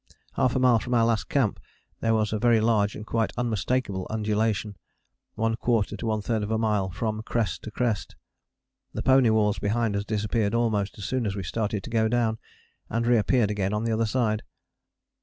Half 0.33 0.55
a 0.55 0.59
mile 0.59 0.79
from 0.79 0.95
our 0.95 1.05
last 1.05 1.29
camp 1.29 1.59
there 1.99 2.15
was 2.15 2.33
a 2.33 2.39
very 2.39 2.59
large 2.59 2.95
and 2.95 3.05
quite 3.05 3.31
unmistakable 3.37 4.07
undulation, 4.09 4.75
one 5.35 5.53
quarter 5.55 5.95
to 5.95 6.05
one 6.07 6.21
third 6.23 6.41
of 6.41 6.49
a 6.49 6.57
mile 6.57 6.89
from 6.89 7.21
crest 7.21 7.61
to 7.65 7.69
crest: 7.69 8.15
the 8.95 9.03
pony 9.03 9.29
walls 9.29 9.59
behind 9.59 9.95
us 9.95 10.03
disappeared 10.03 10.55
almost 10.55 10.97
as 10.97 11.05
soon 11.05 11.27
as 11.27 11.35
we 11.35 11.43
started 11.43 11.83
to 11.83 11.91
go 11.91 12.07
down, 12.07 12.39
and 12.89 13.05
reappeared 13.05 13.51
again 13.51 13.73
on 13.75 13.83
the 13.83 13.91
other 13.91 14.07
side. 14.07 14.41